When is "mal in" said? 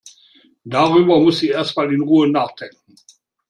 1.77-2.01